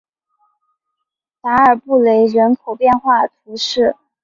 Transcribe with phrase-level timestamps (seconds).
[1.41, 3.95] 达尔布雷人口变化图示